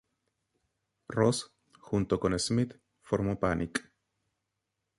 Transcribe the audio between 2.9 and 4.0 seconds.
formó Panic!